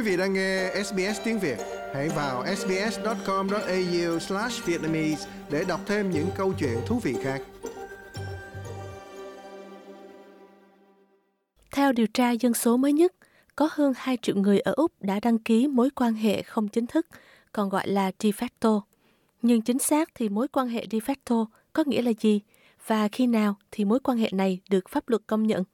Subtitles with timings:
[0.00, 1.58] Quý vị đang nghe SBS tiếng Việt,
[1.94, 7.42] hãy vào sbs.com.au/vietnamese để đọc thêm những câu chuyện thú vị khác.
[11.70, 13.12] Theo điều tra dân số mới nhất,
[13.56, 16.86] có hơn 2 triệu người ở Úc đã đăng ký mối quan hệ không chính
[16.86, 17.06] thức,
[17.52, 18.80] còn gọi là de facto.
[19.42, 22.40] Nhưng chính xác thì mối quan hệ de facto có nghĩa là gì
[22.86, 25.64] và khi nào thì mối quan hệ này được pháp luật công nhận?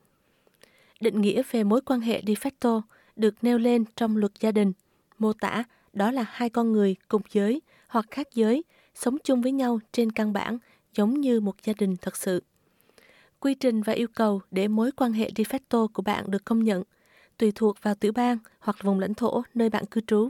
[1.01, 2.81] Định nghĩa về mối quan hệ de facto
[3.17, 4.73] được nêu lên trong luật gia đình,
[5.19, 9.53] mô tả đó là hai con người cùng giới hoặc khác giới sống chung với
[9.53, 10.59] nhau trên căn bản
[10.95, 12.43] giống như một gia đình thật sự.
[13.41, 16.65] Quy trình và yêu cầu để mối quan hệ de facto của bạn được công
[16.65, 16.83] nhận
[17.39, 20.29] tùy thuộc vào tiểu bang hoặc vùng lãnh thổ nơi bạn cư trú.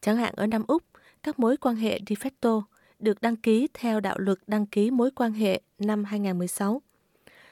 [0.00, 0.82] Chẳng hạn ở Nam Úc,
[1.22, 2.62] các mối quan hệ de facto
[2.98, 6.82] được đăng ký theo đạo luật đăng ký mối quan hệ năm 2016.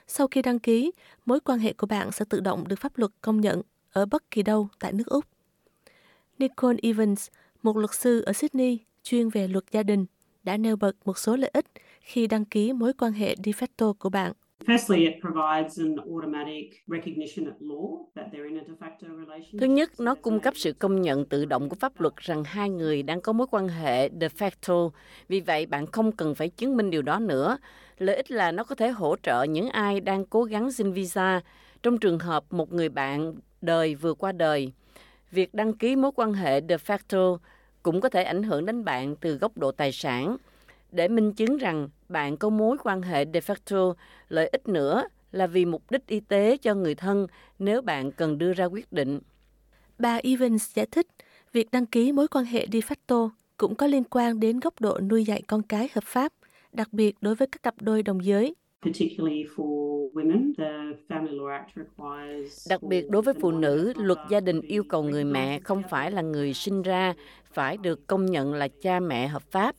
[0.06, 0.92] Sau khi đăng ký,
[1.26, 4.30] mối quan hệ của bạn sẽ tự động được pháp luật công nhận ở bất
[4.30, 5.24] kỳ đâu tại nước Úc.
[6.38, 7.28] Nicole Evans,
[7.62, 10.06] một luật sư ở Sydney chuyên về luật gia đình,
[10.42, 11.66] đã nêu bật một số lợi ích
[12.00, 14.32] khi đăng ký mối quan hệ de facto của bạn.
[19.60, 22.70] Thứ nhất, nó cung cấp sự công nhận tự động của pháp luật rằng hai
[22.70, 24.90] người đang có mối quan hệ de facto.
[25.28, 27.58] Vì vậy, bạn không cần phải chứng minh điều đó nữa.
[27.98, 31.40] Lợi ích là nó có thể hỗ trợ những ai đang cố gắng xin visa
[31.82, 34.72] trong trường hợp một người bạn đời vừa qua đời.
[35.30, 37.38] Việc đăng ký mối quan hệ de facto
[37.82, 40.36] cũng có thể ảnh hưởng đến bạn từ góc độ tài sản.
[40.92, 43.94] Để minh chứng rằng bạn có mối quan hệ de facto,
[44.28, 47.26] lợi ích nữa là vì mục đích y tế cho người thân
[47.58, 49.20] nếu bạn cần đưa ra quyết định.
[49.98, 51.06] Bà Evans giải thích,
[51.52, 55.00] việc đăng ký mối quan hệ de facto cũng có liên quan đến góc độ
[55.00, 56.32] nuôi dạy con cái hợp pháp,
[56.72, 58.54] đặc biệt đối với các cặp đôi đồng giới.
[62.68, 66.10] Đặc biệt đối với phụ nữ, luật gia đình yêu cầu người mẹ không phải
[66.10, 67.14] là người sinh ra,
[67.52, 69.76] phải được công nhận là cha mẹ hợp pháp.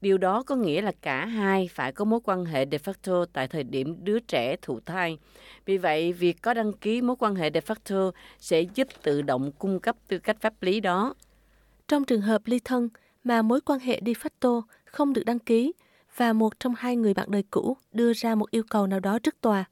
[0.00, 3.48] Điều đó có nghĩa là cả hai phải có mối quan hệ de facto tại
[3.48, 5.18] thời điểm đứa trẻ thụ thai.
[5.66, 9.52] Vì vậy, việc có đăng ký mối quan hệ de facto sẽ giúp tự động
[9.58, 11.14] cung cấp tư cách pháp lý đó.
[11.88, 12.88] Trong trường hợp ly thân
[13.24, 15.72] mà mối quan hệ de facto không được đăng ký
[16.16, 19.18] và một trong hai người bạn đời cũ đưa ra một yêu cầu nào đó
[19.18, 19.64] trước tòa,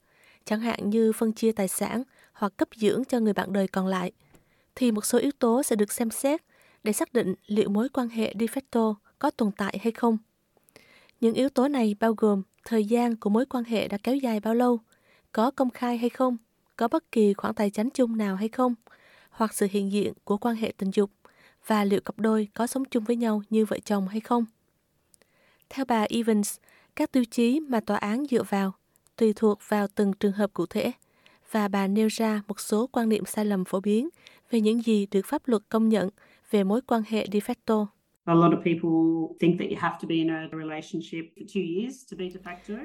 [0.45, 3.87] chẳng hạn như phân chia tài sản hoặc cấp dưỡng cho người bạn đời còn
[3.87, 4.13] lại,
[4.75, 6.43] thì một số yếu tố sẽ được xem xét
[6.85, 10.19] để xác định liệu mối quan hệ de facto có tồn tại hay không.
[11.21, 14.41] Những yếu tố này bao gồm thời gian của mối quan hệ đã kéo dài
[14.41, 14.81] bao lâu,
[15.33, 16.37] có công khai hay không,
[16.77, 18.75] có bất kỳ khoản tài chính chung nào hay không,
[19.31, 21.11] hoặc sự hiện diện của quan hệ tình dục
[21.67, 24.45] và liệu cặp đôi có sống chung với nhau như vợ chồng hay không.
[25.75, 26.57] Theo bà Evans,
[26.97, 28.73] các tiêu chí mà tòa án dựa vào
[29.17, 30.93] tùy thuộc vào từng trường hợp cụ thể
[31.51, 34.09] và bà nêu ra một số quan niệm sai lầm phổ biến
[34.51, 36.09] về những gì được pháp luật công nhận
[36.51, 37.87] về mối quan hệ de facto.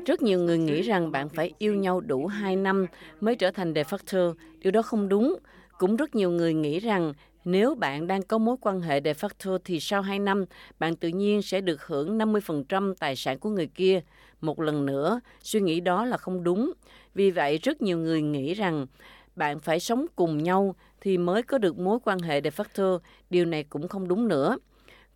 [0.06, 2.86] Rất nhiều người nghĩ rằng bạn phải yêu nhau đủ 2 năm
[3.22, 4.34] mới trở thành de facto.
[4.60, 5.36] Điều đó không đúng.
[5.78, 7.14] Cũng rất nhiều người nghĩ rằng
[7.48, 10.46] nếu bạn đang có mối quan hệ de facto thì sau 2 năm,
[10.80, 14.02] bạn tự nhiên sẽ được hưởng 50% tài sản của người kia.
[14.42, 16.74] Một lần nữa, suy nghĩ đó là không đúng.
[17.14, 18.88] Vì vậy, rất nhiều người nghĩ rằng
[19.36, 23.00] bạn phải sống cùng nhau thì mới có được mối quan hệ de facto.
[23.30, 24.58] Điều này cũng không đúng nữa.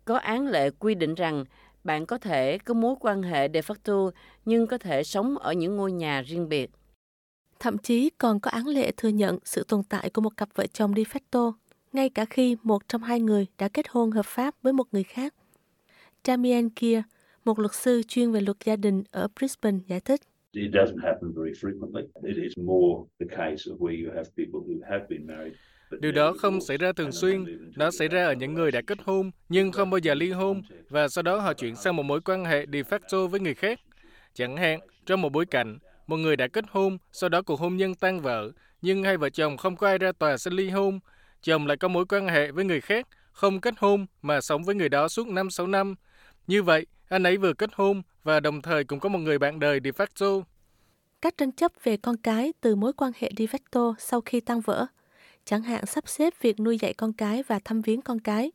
[0.04, 1.44] Có án lệ quy định rằng
[1.84, 4.10] bạn có thể có mối quan hệ de facto
[4.44, 6.70] nhưng có thể sống ở những ngôi nhà riêng biệt.
[7.58, 10.66] Thậm chí còn có án lệ thừa nhận sự tồn tại của một cặp vợ
[10.66, 11.52] chồng de facto
[11.92, 15.02] ngay cả khi một trong hai người đã kết hôn hợp pháp với một người
[15.02, 15.34] khác.
[16.24, 17.02] Damien Kia,
[17.44, 20.20] một luật sư chuyên về luật gia đình ở Brisbane giải thích.
[26.00, 27.44] Điều đó không xảy ra thường xuyên,
[27.76, 30.62] nó xảy ra ở những người đã kết hôn nhưng không bao giờ ly hôn
[30.88, 33.80] và sau đó họ chuyển sang một mối quan hệ de facto với người khác.
[34.34, 37.76] Chẳng hạn, trong một bối cảnh, một người đã kết hôn, sau đó cuộc hôn
[37.76, 38.50] nhân tan vỡ,
[38.82, 41.00] nhưng hai vợ chồng không có ai ra tòa xin ly hôn
[41.42, 44.74] chồng lại có mối quan hệ với người khác, không kết hôn mà sống với
[44.74, 45.94] người đó suốt 5-6 năm.
[46.46, 49.60] Như vậy, anh ấy vừa kết hôn và đồng thời cũng có một người bạn
[49.60, 50.42] đời de facto.
[51.20, 54.60] Các tranh chấp về con cái từ mối quan hệ de facto sau khi tan
[54.60, 54.86] vỡ,
[55.44, 58.52] chẳng hạn sắp xếp việc nuôi dạy con cái và thăm viếng con cái,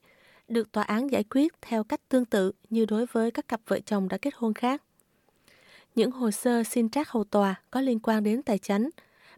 [0.48, 3.80] được tòa án giải quyết theo cách tương tự như đối với các cặp vợ
[3.80, 4.84] chồng đã kết hôn khác.
[5.96, 8.90] Những hồ sơ xin trác hầu tòa có liên quan đến tài chính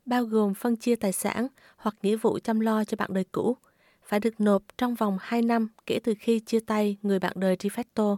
[0.09, 1.47] bao gồm phân chia tài sản
[1.77, 3.57] hoặc nghĩa vụ chăm lo cho bạn đời cũ,
[4.03, 7.57] phải được nộp trong vòng 2 năm kể từ khi chia tay người bạn đời
[7.59, 8.17] de facto,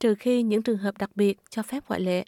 [0.00, 2.24] trừ khi những trường hợp đặc biệt cho phép ngoại lệ.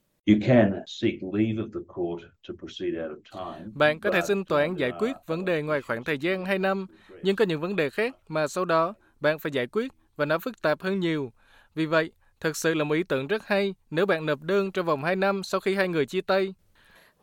[3.75, 6.59] Bạn có thể xin tòa án giải quyết vấn đề ngoài khoảng thời gian 2
[6.59, 6.87] năm,
[7.23, 10.39] nhưng có những vấn đề khác mà sau đó bạn phải giải quyết và nó
[10.39, 11.33] phức tạp hơn nhiều.
[11.75, 14.87] Vì vậy, thực sự là một ý tưởng rất hay nếu bạn nộp đơn trong
[14.87, 16.55] vòng 2 năm sau khi hai người chia tay.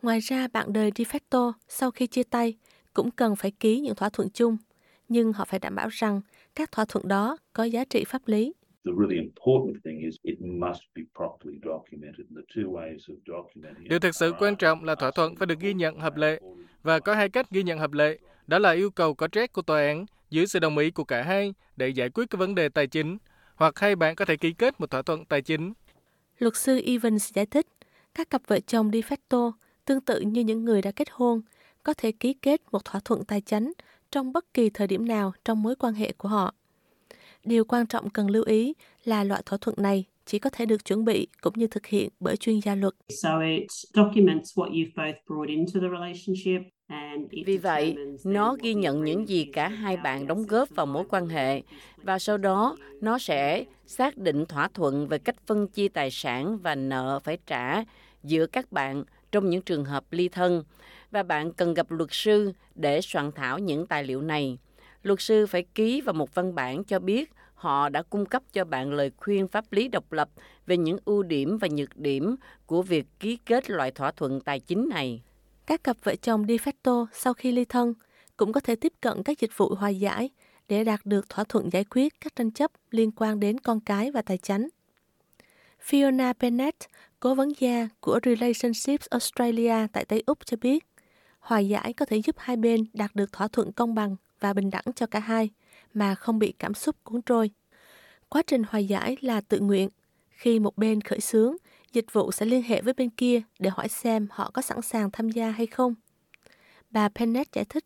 [0.02, 2.54] Ngoài ra, bạn đời de facto sau khi chia tay
[2.94, 4.56] cũng cần phải ký những thỏa thuận chung,
[5.08, 6.20] nhưng họ phải đảm bảo rằng
[6.54, 8.52] các thỏa thuận đó có giá trị pháp lý.
[13.88, 16.40] Điều thực sự quan trọng là thỏa thuận phải được ghi nhận hợp lệ
[16.82, 19.62] và có hai cách ghi nhận hợp lệ, đó là yêu cầu có trách của
[19.62, 22.68] tòa án dưới sự đồng ý của cả hai để giải quyết cái vấn đề
[22.68, 23.18] tài chính,
[23.54, 25.72] hoặc hai bạn có thể ký kết một thỏa thuận tài chính.
[26.38, 27.66] Luật sư Evans giải thích,
[28.14, 29.52] các cặp vợ chồng de facto
[29.84, 31.40] tương tự như những người đã kết hôn
[31.82, 33.72] có thể ký kết một thỏa thuận tài chính
[34.10, 36.54] trong bất kỳ thời điểm nào trong mối quan hệ của họ.
[37.44, 38.74] Điều quan trọng cần lưu ý
[39.04, 42.08] là loại thỏa thuận này chỉ có thể được chuẩn bị cũng như thực hiện
[42.20, 42.94] bởi chuyên gia luật.
[47.44, 51.28] Vì vậy, nó ghi nhận những gì cả hai bạn đóng góp vào mối quan
[51.28, 51.62] hệ
[51.96, 56.58] và sau đó nó sẽ xác định thỏa thuận về cách phân chia tài sản
[56.58, 57.84] và nợ phải trả
[58.22, 60.64] giữa các bạn trong những trường hợp ly thân
[61.10, 64.58] và bạn cần gặp luật sư để soạn thảo những tài liệu này.
[65.02, 68.64] Luật sư phải ký vào một văn bản cho biết họ đã cung cấp cho
[68.64, 70.28] bạn lời khuyên pháp lý độc lập
[70.66, 72.36] về những ưu điểm và nhược điểm
[72.66, 75.22] của việc ký kết loại thỏa thuận tài chính này.
[75.66, 77.94] Các cặp vợ chồng de facto sau khi ly thân
[78.36, 80.30] cũng có thể tiếp cận các dịch vụ hòa giải
[80.68, 84.10] để đạt được thỏa thuận giải quyết các tranh chấp liên quan đến con cái
[84.10, 84.68] và tài chính.
[85.86, 86.76] Fiona Bennett,
[87.22, 90.86] cố vấn gia của Relationships Australia tại Tây Úc cho biết,
[91.40, 94.70] hòa giải có thể giúp hai bên đạt được thỏa thuận công bằng và bình
[94.70, 95.50] đẳng cho cả hai
[95.94, 97.50] mà không bị cảm xúc cuốn trôi.
[98.28, 99.88] Quá trình hòa giải là tự nguyện.
[100.30, 101.56] Khi một bên khởi xướng,
[101.92, 105.10] dịch vụ sẽ liên hệ với bên kia để hỏi xem họ có sẵn sàng
[105.10, 105.94] tham gia hay không.
[106.90, 107.84] Bà Pennett giải thích,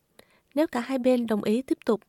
[0.55, 2.01] nếu cả hai bên đồng ý tiếp tục,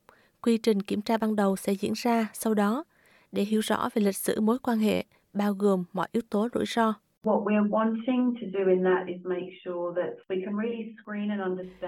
[0.41, 2.83] quy trình kiểm tra ban đầu sẽ diễn ra sau đó
[3.31, 6.65] để hiểu rõ về lịch sử mối quan hệ, bao gồm mọi yếu tố rủi
[6.67, 6.93] ro.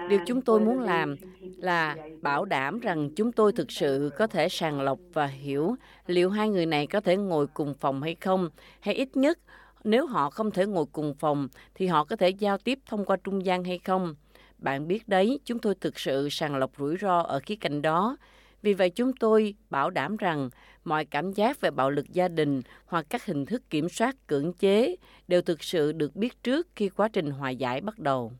[0.10, 1.16] Điều chúng tôi muốn làm
[1.58, 5.76] là bảo đảm rằng chúng tôi thực sự có thể sàng lọc và hiểu
[6.08, 8.50] liệu hai người này có thể ngồi cùng phòng hay không,
[8.80, 9.40] hay ít nhất
[9.84, 13.18] nếu họ không thể ngồi cùng phòng thì họ có thể giao tiếp thông qua
[13.24, 14.16] trung gian hay không.
[14.58, 18.18] Bạn biết đấy, chúng tôi thực sự sàng lọc rủi ro ở khía cạnh đó.
[18.62, 20.50] Vì vậy chúng tôi bảo đảm rằng
[20.84, 24.54] mọi cảm giác về bạo lực gia đình hoặc các hình thức kiểm soát cưỡng
[24.54, 24.96] chế
[25.28, 28.32] đều thực sự được biết trước khi quá trình hòa giải bắt đầu.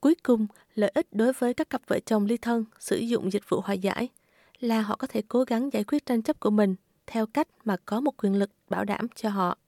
[0.00, 3.48] Cuối cùng, lợi ích đối với các cặp vợ chồng ly thân sử dụng dịch
[3.48, 4.08] vụ hòa giải
[4.60, 6.74] là họ có thể cố gắng giải quyết tranh chấp của mình
[7.06, 9.58] theo cách mà có một quyền lực bảo đảm cho họ.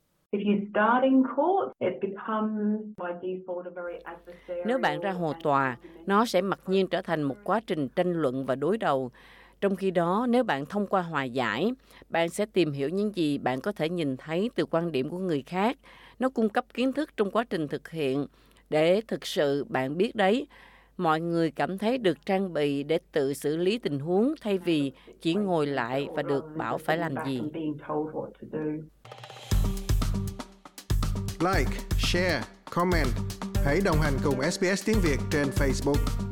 [4.66, 8.12] Nếu bạn ra hồ tòa, nó sẽ mặc nhiên trở thành một quá trình tranh
[8.12, 9.10] luận và đối đầu
[9.60, 11.72] trong khi đó, nếu bạn thông qua hòa giải,
[12.08, 15.18] bạn sẽ tìm hiểu những gì bạn có thể nhìn thấy từ quan điểm của
[15.18, 15.78] người khác.
[16.18, 18.26] Nó cung cấp kiến thức trong quá trình thực hiện
[18.70, 20.46] để thực sự bạn biết đấy,
[20.96, 24.92] mọi người cảm thấy được trang bị để tự xử lý tình huống thay vì
[25.20, 27.40] chỉ ngồi lại và được bảo phải làm gì.
[31.40, 33.08] Like, share, comment.
[33.64, 36.25] Hãy đồng hành cùng SBS tiếng Việt trên Facebook.